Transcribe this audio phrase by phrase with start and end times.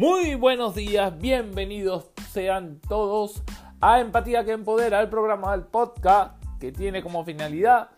[0.00, 3.42] Muy buenos días, bienvenidos sean todos
[3.82, 7.90] a Empatía que Empodera, el programa del podcast que tiene como finalidad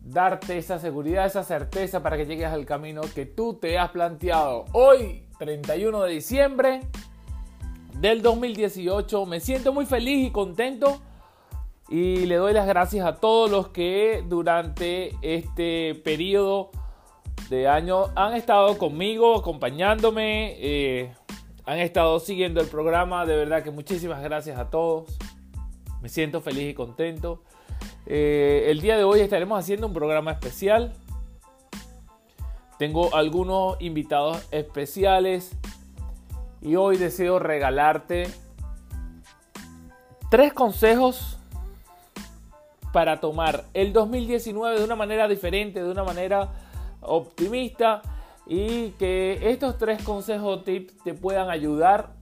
[0.00, 4.64] darte esa seguridad, esa certeza para que llegues al camino que tú te has planteado.
[4.72, 6.80] Hoy, 31 de diciembre
[8.00, 11.02] del 2018, me siento muy feliz y contento
[11.88, 16.72] y le doy las gracias a todos los que durante este periodo
[17.52, 21.12] de año han estado conmigo, acompañándome, eh,
[21.66, 23.26] han estado siguiendo el programa.
[23.26, 25.18] De verdad que muchísimas gracias a todos.
[26.00, 27.42] Me siento feliz y contento.
[28.06, 30.94] Eh, el día de hoy estaremos haciendo un programa especial.
[32.78, 35.54] Tengo algunos invitados especiales
[36.62, 38.28] y hoy deseo regalarte
[40.30, 41.38] tres consejos
[42.94, 46.61] para tomar el 2019 de una manera diferente, de una manera
[47.02, 48.02] optimista
[48.46, 52.14] y que estos tres consejos tips te puedan ayudar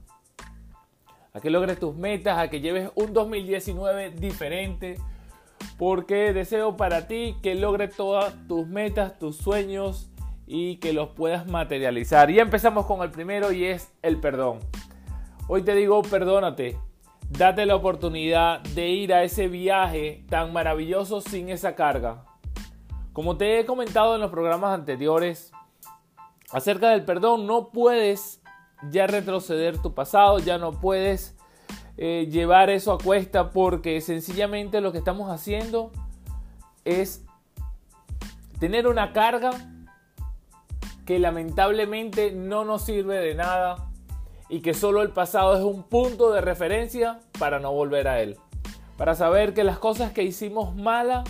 [1.33, 4.97] a que logres tus metas, a que lleves un 2019 diferente,
[5.77, 10.11] porque deseo para ti que logres todas tus metas, tus sueños
[10.45, 12.29] y que los puedas materializar.
[12.29, 14.59] Y empezamos con el primero y es el perdón.
[15.47, 16.77] Hoy te digo, perdónate,
[17.29, 22.25] date la oportunidad de ir a ese viaje tan maravilloso sin esa carga.
[23.13, 25.51] Como te he comentado en los programas anteriores,
[26.51, 28.41] acerca del perdón, no puedes
[28.89, 31.35] ya retroceder tu pasado, ya no puedes
[31.97, 35.91] eh, llevar eso a cuesta porque sencillamente lo que estamos haciendo
[36.85, 37.23] es
[38.59, 39.51] tener una carga
[41.05, 43.89] que lamentablemente no nos sirve de nada
[44.47, 48.37] y que solo el pasado es un punto de referencia para no volver a él.
[48.97, 51.27] Para saber que las cosas que hicimos malas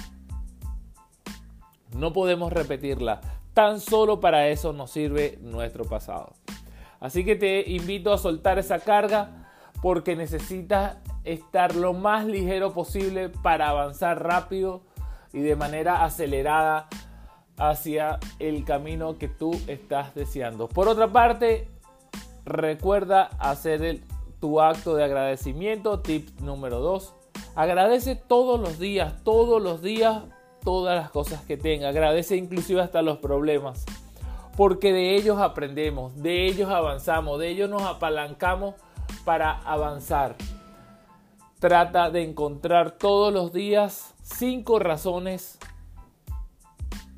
[1.96, 3.22] no podemos repetirla.
[3.54, 6.34] Tan solo para eso nos sirve nuestro pasado.
[7.00, 9.50] Así que te invito a soltar esa carga
[9.82, 14.84] porque necesitas estar lo más ligero posible para avanzar rápido
[15.34, 16.88] y de manera acelerada
[17.58, 20.68] hacia el camino que tú estás deseando.
[20.68, 21.68] Por otra parte,
[22.46, 24.02] recuerda hacer
[24.40, 26.00] tu acto de agradecimiento.
[26.00, 27.16] Tip número 2.
[27.56, 30.24] Agradece todos los días, todos los días
[30.64, 33.86] todas las cosas que tenga, agradece inclusive hasta los problemas,
[34.56, 38.76] porque de ellos aprendemos, de ellos avanzamos, de ellos nos apalancamos
[39.26, 40.36] para avanzar.
[41.60, 45.60] Trata de encontrar todos los días cinco razones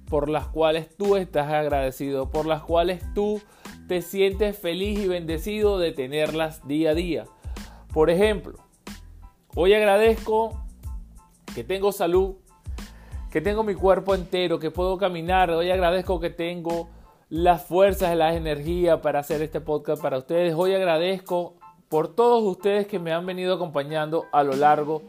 [0.10, 3.42] por las cuales tú estás agradecido, por las cuales tú
[3.88, 7.26] te sientes feliz y bendecido de tenerlas día a día.
[7.94, 8.60] Por ejemplo,
[9.56, 10.64] hoy agradezco
[11.56, 12.36] que tengo salud,
[13.34, 15.50] que tengo mi cuerpo entero, que puedo caminar.
[15.50, 16.90] Hoy agradezco que tengo
[17.30, 20.54] las fuerzas las energías para hacer este podcast para ustedes.
[20.56, 21.56] Hoy agradezco
[21.90, 25.02] por todos ustedes que me han venido acompañando a lo largo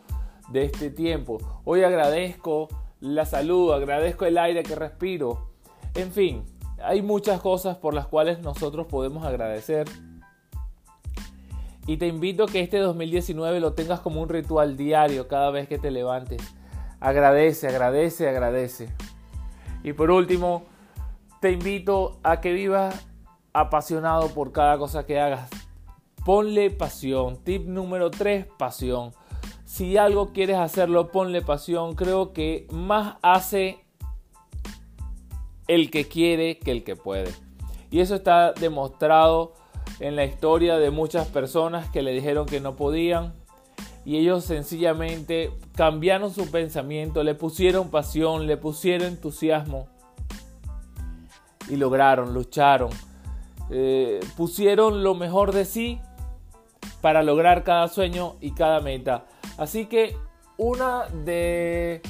[0.48, 1.36] de este tiempo.
[1.66, 2.68] Hoy agradezco
[2.98, 5.50] la salud, agradezco el aire que respiro.
[5.94, 6.44] En fin,
[6.82, 9.86] hay muchas cosas por las cuales nosotros podemos agradecer.
[11.86, 15.68] Y te invito a que este 2019 lo tengas como un ritual diario cada vez
[15.68, 16.40] que te levantes
[17.04, 18.88] Agradece, agradece, agradece.
[19.82, 20.64] Y por último,
[21.42, 23.06] te invito a que vivas
[23.52, 25.50] apasionado por cada cosa que hagas.
[26.24, 27.36] Ponle pasión.
[27.44, 29.12] Tip número 3, pasión.
[29.66, 31.94] Si algo quieres hacerlo, ponle pasión.
[31.94, 33.84] Creo que más hace
[35.66, 37.34] el que quiere que el que puede.
[37.90, 39.52] Y eso está demostrado
[40.00, 43.34] en la historia de muchas personas que le dijeron que no podían,
[44.06, 49.88] y ellos sencillamente cambiaron su pensamiento, le pusieron pasión, le pusieron entusiasmo
[51.68, 52.90] y lograron, lucharon,
[53.70, 56.00] eh, pusieron lo mejor de sí
[57.00, 59.26] para lograr cada sueño y cada meta.
[59.58, 60.16] Así que
[60.56, 62.00] una de,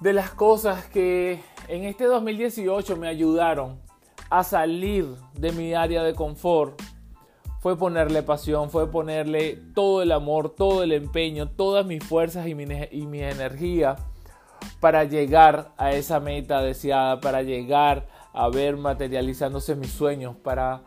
[0.00, 3.80] de las cosas que en este 2018 me ayudaron
[4.28, 6.80] a salir de mi área de confort
[7.66, 12.54] fue ponerle pasión, fue ponerle todo el amor, todo el empeño, todas mis fuerzas y
[12.54, 13.96] mi, y energía
[14.78, 20.82] para llegar a esa meta deseada, para llegar a ver materializándose mis sueños, para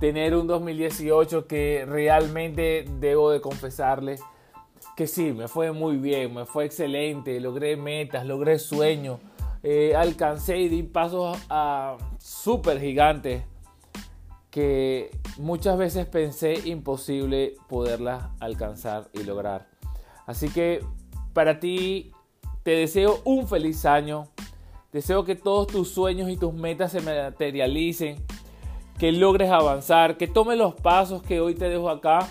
[0.00, 4.18] tener un 2018 que realmente debo de confesarle
[4.94, 9.18] que sí, me fue muy bien, me fue excelente, logré metas, logré sueños,
[9.62, 13.44] eh, alcancé y di pasos a súper gigantes
[14.52, 19.66] que muchas veces pensé imposible poderlas alcanzar y lograr.
[20.26, 20.84] Así que
[21.32, 22.12] para ti
[22.62, 24.28] te deseo un feliz año.
[24.92, 28.22] Deseo que todos tus sueños y tus metas se materialicen.
[28.98, 32.28] que logres avanzar, que tomes los pasos que hoy te dejo acá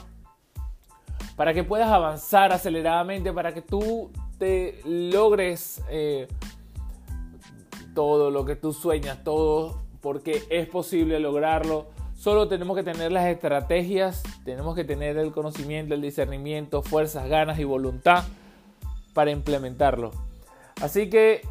[1.36, 6.28] para que puedas avanzar aceleradamente, para que tú te logres eh,
[7.96, 11.88] todo lo que tú sueñas, todo, porque es posible lograrlo.
[12.22, 17.58] Solo tenemos que tener las estrategias, tenemos que tener el conocimiento, el discernimiento, fuerzas, ganas
[17.58, 18.26] y voluntad
[19.16, 20.12] para implementarlo.
[20.84, 21.42] Así que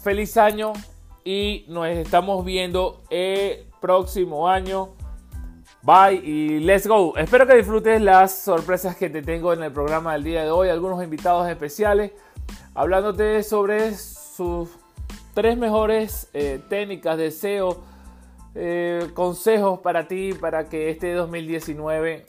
[0.00, 0.74] feliz año
[1.24, 4.90] y nos estamos viendo el próximo año.
[5.82, 7.16] Bye y let's go.
[7.16, 10.68] Espero que disfrutes las sorpresas que te tengo en el programa del día de hoy.
[10.68, 12.12] Algunos invitados especiales
[12.76, 14.68] hablándote sobre sus
[15.34, 17.97] tres mejores eh, técnicas de SEO,
[18.54, 22.26] eh, consejos para ti para que este 2019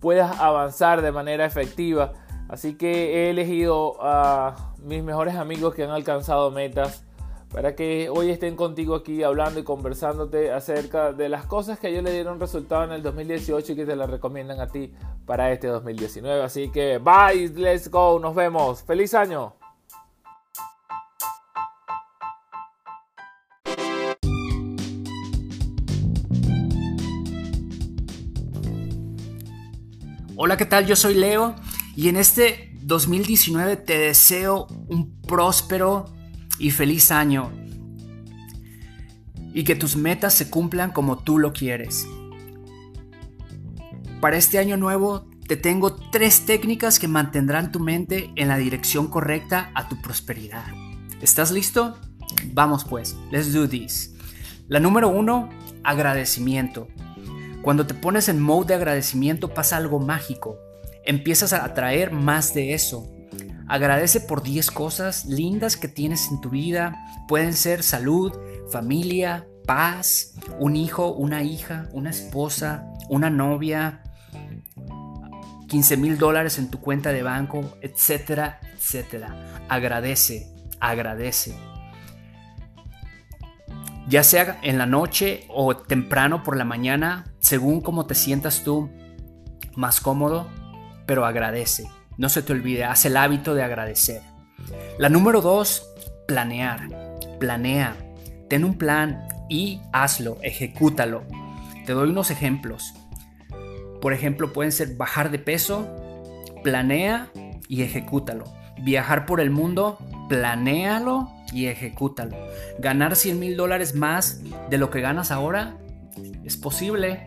[0.00, 2.12] puedas avanzar de manera efectiva.
[2.48, 7.04] Así que he elegido a mis mejores amigos que han alcanzado metas
[7.52, 12.04] para que hoy estén contigo aquí hablando y conversándote acerca de las cosas que ellos
[12.04, 14.92] le dieron resultado en el 2018 y que te las recomiendan a ti
[15.24, 16.42] para este 2019.
[16.42, 18.82] Así que bye, let's go, nos vemos.
[18.82, 19.57] Feliz año.
[30.40, 30.86] Hola, ¿qué tal?
[30.86, 31.56] Yo soy Leo
[31.96, 36.14] y en este 2019 te deseo un próspero
[36.60, 37.50] y feliz año
[39.52, 42.06] y que tus metas se cumplan como tú lo quieres.
[44.20, 49.08] Para este año nuevo te tengo tres técnicas que mantendrán tu mente en la dirección
[49.08, 50.66] correcta a tu prosperidad.
[51.20, 51.98] ¿Estás listo?
[52.52, 54.14] Vamos pues, let's do this.
[54.68, 55.48] La número uno,
[55.82, 56.86] agradecimiento.
[57.68, 60.58] Cuando te pones en mode de agradecimiento pasa algo mágico.
[61.04, 63.06] Empiezas a atraer más de eso.
[63.66, 66.96] Agradece por 10 cosas lindas que tienes en tu vida.
[67.28, 68.32] Pueden ser salud,
[68.72, 74.02] familia, paz, un hijo, una hija, una esposa, una novia,
[75.68, 79.66] 15 mil dólares en tu cuenta de banco, etcétera, etcétera.
[79.68, 80.50] Agradece,
[80.80, 81.54] agradece.
[84.08, 88.90] Ya sea en la noche o temprano por la mañana, según como te sientas tú
[89.74, 90.48] más cómodo,
[91.06, 91.88] pero agradece.
[92.16, 94.22] No se te olvide, haz el hábito de agradecer.
[94.98, 95.88] La número dos,
[96.26, 96.88] planear.
[97.38, 97.96] Planea.
[98.48, 101.22] Ten un plan y hazlo, ejecútalo.
[101.86, 102.92] Te doy unos ejemplos.
[104.00, 105.88] Por ejemplo, pueden ser bajar de peso,
[106.62, 107.28] planea
[107.68, 108.44] y ejecútalo.
[108.82, 109.98] Viajar por el mundo,
[110.28, 112.36] planéalo y ejecútalo.
[112.78, 115.76] Ganar 100 mil dólares más de lo que ganas ahora,
[116.44, 117.24] es posible.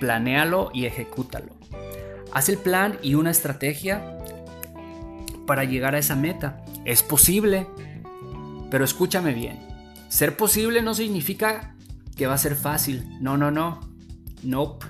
[0.00, 1.56] Planéalo y ejecútalo.
[2.32, 4.18] Haz el plan y una estrategia
[5.46, 6.64] para llegar a esa meta.
[6.84, 7.66] Es posible,
[8.70, 9.58] pero escúchame bien.
[10.08, 11.74] Ser posible no significa
[12.16, 13.06] que va a ser fácil.
[13.20, 13.80] No, no, no.
[14.42, 14.86] Nope.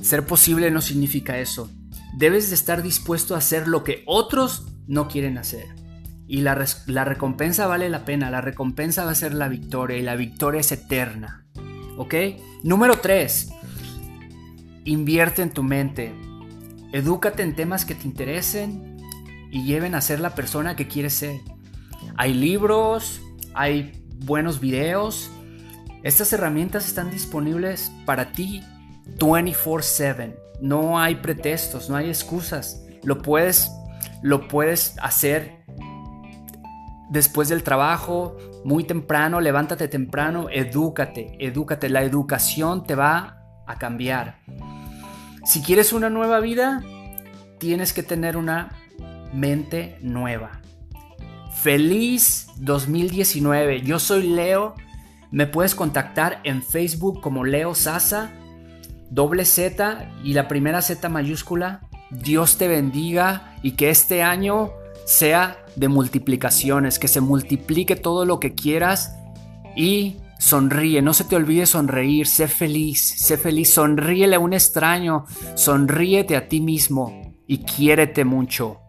[0.00, 1.70] Ser posible no significa eso.
[2.16, 5.79] Debes de estar dispuesto a hacer lo que otros no quieren hacer.
[6.30, 8.30] Y la, la, recompensa vale la pena.
[8.30, 11.44] La recompensa va a ser la victoria y la victoria es eterna.
[11.96, 12.14] ¿Ok?
[12.62, 13.50] Número 3.
[14.84, 16.14] Invierte en tu mente.
[16.92, 18.96] Edúcate en temas que te interesen
[19.50, 21.40] y lleven a ser la persona que quieres ser.
[22.16, 23.20] Hay libros,
[23.52, 25.32] hay buenos videos.
[26.04, 28.62] Estas herramientas están disponibles para ti
[29.18, 30.36] 24/7.
[30.60, 32.86] No hay pretextos, no hay excusas.
[33.02, 33.68] Lo puedes
[34.22, 35.59] lo puedes hacer
[37.10, 41.90] después del trabajo, muy temprano, levántate temprano, edúcate, edúcate.
[41.90, 44.38] La educación te va a cambiar.
[45.44, 46.82] Si quieres una nueva vida,
[47.58, 48.70] tienes que tener una
[49.34, 50.60] mente nueva.
[51.62, 53.82] Feliz 2019.
[53.82, 54.74] Yo soy Leo.
[55.30, 58.32] Me puedes contactar en Facebook como Leo Sasa,
[59.10, 61.82] doble Z y la primera Z mayúscula.
[62.10, 64.70] Dios te bendiga y que este año
[65.04, 69.14] sea de multiplicaciones, que se multiplique todo lo que quieras
[69.76, 75.26] y Sonríe, no se te olvide sonreír, sé feliz, sé feliz, sonríele a un extraño,
[75.54, 78.80] sonríete a ti mismo y quiérete mucho.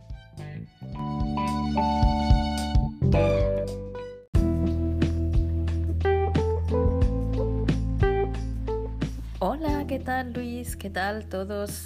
[9.39, 10.77] Hola, ¿qué tal Luis?
[10.77, 11.83] ¿Qué tal todos?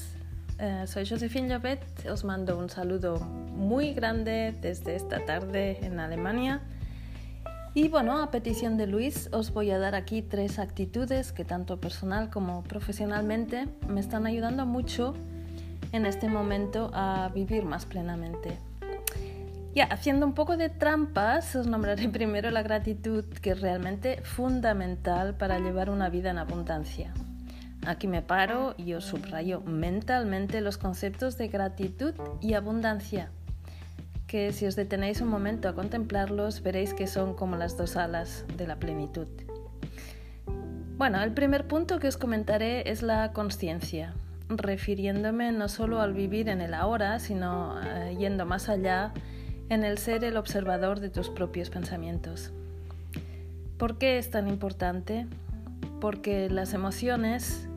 [0.60, 6.62] Eh, soy Josephine Llobet, os mando un saludo muy grande desde esta tarde en Alemania
[7.78, 11.82] y bueno, a petición de Luis, os voy a dar aquí tres actitudes que tanto
[11.82, 15.14] personal como profesionalmente me están ayudando mucho
[15.92, 18.58] en este momento a vivir más plenamente.
[19.76, 25.36] Ya, haciendo un poco de trampas, os nombraré primero la gratitud, que es realmente fundamental
[25.36, 27.14] para llevar una vida en abundancia.
[27.86, 33.32] Aquí me paro y os subrayo mentalmente los conceptos de gratitud y abundancia,
[34.28, 38.46] que si os detenéis un momento a contemplarlos veréis que son como las dos alas
[38.58, 39.28] de la plenitud.
[40.98, 44.14] Bueno, el primer punto que os comentaré es la conciencia,
[44.50, 49.12] refiriéndome no solo al vivir en el ahora, sino eh, yendo más allá
[49.70, 52.52] en el ser el observador de tus propios pensamientos.
[53.78, 55.28] ¿Por qué es tan importante?
[56.00, 57.68] Porque las emociones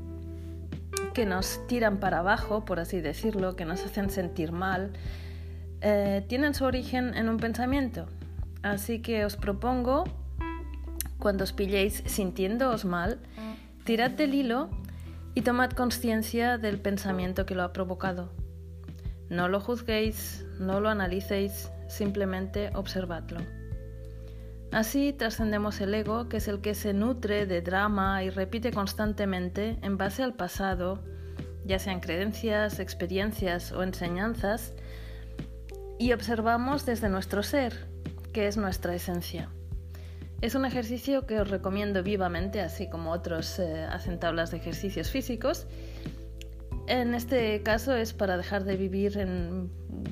[1.13, 4.93] que nos tiran para abajo, por así decirlo, que nos hacen sentir mal,
[5.81, 8.07] eh, tienen su origen en un pensamiento.
[8.63, 10.05] Así que os propongo
[11.19, 13.19] cuando os pilléis sintiéndoos mal,
[13.85, 14.71] tirad del hilo
[15.35, 18.33] y tomad conciencia del pensamiento que lo ha provocado.
[19.29, 23.41] No lo juzguéis, no lo analicéis, simplemente observadlo.
[24.71, 29.79] Así trascendemos el ego, que es el que se nutre de drama y repite constantemente
[29.83, 31.03] en base al pasado,
[31.65, 34.75] ya sean creencias, experiencias o enseñanzas,
[35.99, 37.89] y observamos desde nuestro ser,
[38.33, 39.51] que es nuestra esencia.
[40.41, 45.11] Es un ejercicio que os recomiendo vivamente, así como otros eh, hacen tablas de ejercicios
[45.11, 45.67] físicos.
[46.87, 49.71] En este caso es para dejar de vivir en,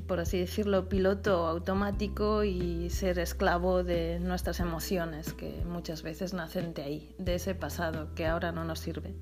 [0.09, 6.75] por así decirlo, piloto automático y ser esclavo de nuestras emociones, que muchas veces nacen
[6.75, 9.14] de ahí, de ese pasado que ahora no nos sirve.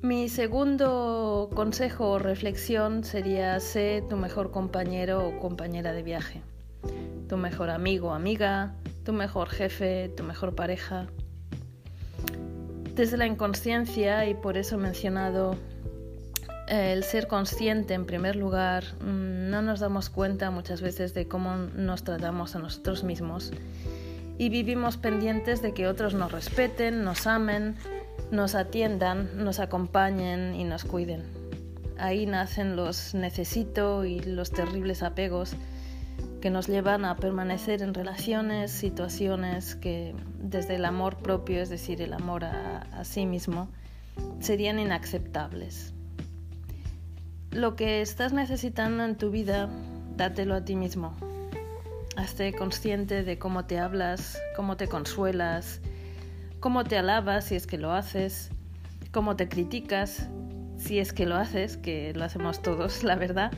[0.00, 6.40] Mi segundo consejo o reflexión sería sé tu mejor compañero o compañera de viaje,
[7.28, 8.74] tu mejor amigo o amiga,
[9.04, 11.08] tu mejor jefe, tu mejor pareja.
[12.94, 15.56] Desde la inconsciencia, y por eso he mencionado
[16.68, 21.56] el ser consciente en primer lugar, mm, no nos damos cuenta muchas veces de cómo
[21.56, 23.50] nos tratamos a nosotros mismos
[24.38, 27.74] y vivimos pendientes de que otros nos respeten, nos amen,
[28.30, 31.24] nos atiendan, nos acompañen y nos cuiden.
[31.98, 35.56] Ahí nacen los necesito y los terribles apegos
[36.40, 42.00] que nos llevan a permanecer en relaciones, situaciones que desde el amor propio, es decir,
[42.00, 43.68] el amor a, sí mismo,
[44.40, 45.92] serían inaceptables.
[47.50, 49.68] Lo que estás necesitando en tu vida,
[50.16, 51.16] dátelo a ti mismo.
[52.16, 55.80] Hazte consciente de cómo te hablas, cómo te consuelas,
[56.60, 58.50] cómo te alabas si es que lo haces,
[59.12, 60.28] cómo te criticas
[60.76, 63.52] si es que lo haces, que lo hacemos todos, la verdad,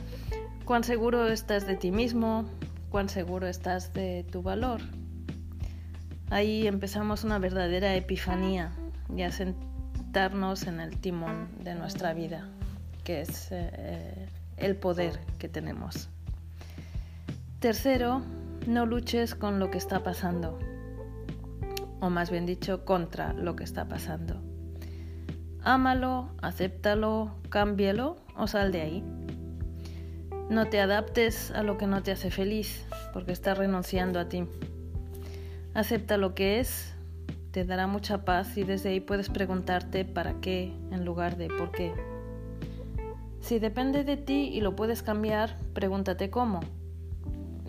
[0.65, 2.45] cuán seguro estás de ti mismo,
[2.89, 4.81] cuán seguro estás de tu valor.
[6.29, 8.71] Ahí empezamos una verdadera epifanía
[9.15, 12.47] y a sentarnos en el timón de nuestra vida,
[13.03, 16.09] que es eh, el poder que tenemos.
[17.59, 18.21] Tercero,
[18.65, 20.57] no luches con lo que está pasando,
[22.01, 24.41] o más bien dicho, contra lo que está pasando.
[25.63, 29.03] Ámalo, acéptalo, cámbialo o sal de ahí.
[30.49, 34.45] No te adaptes a lo que no te hace feliz, porque estás renunciando a ti.
[35.73, 36.93] Acepta lo que es,
[37.51, 41.71] te dará mucha paz y desde ahí puedes preguntarte para qué en lugar de por
[41.71, 41.93] qué.
[43.39, 46.61] Si depende de ti y lo puedes cambiar, pregúntate cómo.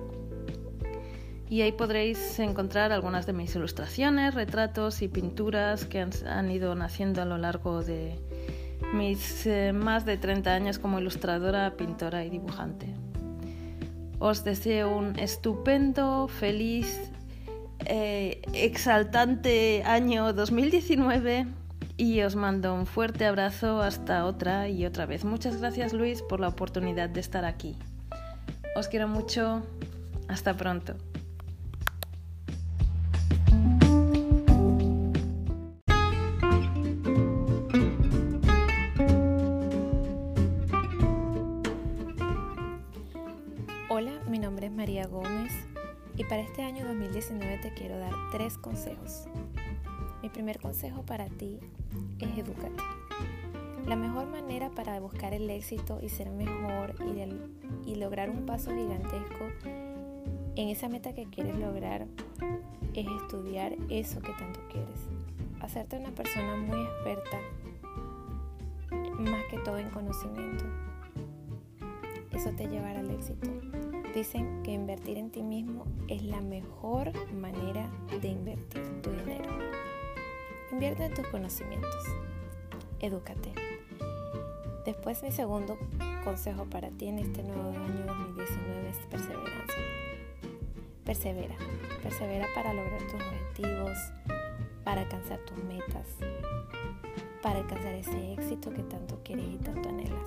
[1.55, 7.23] Y ahí podréis encontrar algunas de mis ilustraciones, retratos y pinturas que han, ido naciendo
[7.23, 8.19] a lo largo de
[8.93, 12.89] mis eh, más de 30 años como ilustradora, pintora y dibujante.
[14.19, 17.13] Os deseo un estupendo, feliz,
[17.85, 21.47] eh, exaltante año 2019
[21.97, 25.25] y os mando un fuerte abrazo hasta otra y otra vez.
[25.25, 27.77] Muchas gracias Luis por la oportunidad de estar aquí.
[28.75, 29.63] Os quiero mucho.
[30.27, 30.97] Hasta pronto.
[50.85, 51.59] Consejo para ti
[52.19, 52.83] es educarte.
[53.87, 58.71] La mejor manera para buscar el éxito y ser mejor y, y, lograr un paso
[58.71, 59.47] gigantesco
[60.57, 62.07] en esa meta que quieres lograr
[62.93, 65.09] es estudiar eso que tanto quieres.
[65.61, 67.39] Hacerte una persona muy experta,
[69.21, 70.67] más que todo en conocimiento.
[72.31, 73.49] Eso te llevará al éxito.
[74.15, 77.89] Dicen que invertir en ti mismo es la mejor manera
[78.21, 79.49] de invertir tu dinero.
[80.75, 82.05] Invierte en tus conocimientos.
[82.99, 83.53] Edúcate.
[84.85, 85.79] Después mi segundo
[86.25, 89.85] consejo para ti en este nuevo año 2019 es perseverancia.
[91.05, 91.55] Persevera,
[92.03, 93.97] persevera para lograr tus objetivos,
[94.83, 96.09] para alcanzar tus metas,
[97.41, 100.27] para alcanzar ese éxito que tanto quieres y tanto anhelas.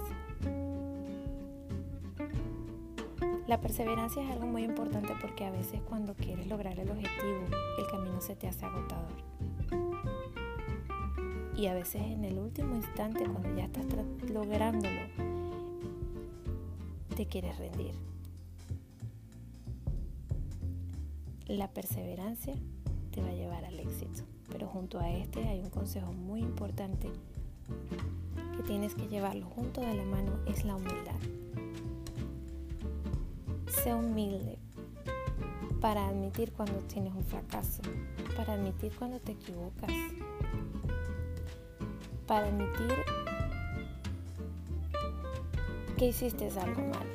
[3.47, 7.43] La perseverancia es algo muy importante porque a veces cuando quieres lograr el objetivo,
[7.77, 9.36] el camino se te hace agotador.
[11.57, 13.85] Y a veces en el último instante, cuando ya estás
[14.29, 15.01] lográndolo,
[17.15, 17.93] te quieres rendir.
[21.47, 22.53] La perseverancia
[23.11, 27.09] te va a llevar al éxito, pero junto a este hay un consejo muy importante
[28.55, 31.15] que tienes que llevarlo junto de la mano, es la humildad
[33.95, 34.57] humilde
[35.79, 37.81] para admitir cuando tienes un fracaso,
[38.35, 39.91] para admitir cuando te equivocas,
[42.27, 42.93] para admitir
[45.97, 47.07] que hiciste algo mal.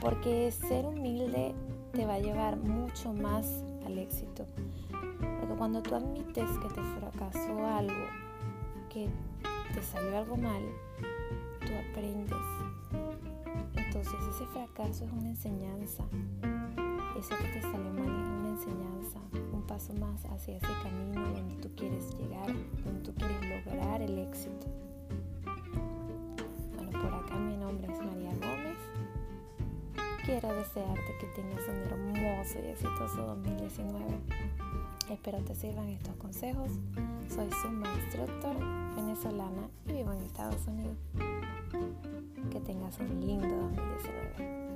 [0.00, 1.54] Porque ser humilde
[1.92, 4.46] te va a llevar mucho más al éxito.
[5.40, 8.06] Porque cuando tú admites que te fracasó algo,
[8.88, 9.08] que
[9.74, 10.62] te salió algo mal,
[11.60, 12.36] tú aprendes
[13.90, 16.04] entonces ese fracaso es una enseñanza.
[17.18, 17.99] Eso que te salió mal
[19.80, 22.46] paso más hacia ese camino donde tú quieres llegar,
[22.84, 24.66] donde tú quieres lograr el éxito.
[26.76, 28.76] Bueno, por acá mi nombre es María Gómez.
[30.26, 34.04] Quiero desearte que tengas un hermoso y exitoso 2019.
[35.08, 36.70] Espero te sirvan estos consejos.
[37.34, 38.56] Soy Zumba Instructor
[38.96, 40.98] venezolana y vivo en Estados Unidos.
[42.52, 44.69] Que tengas un lindo 2019.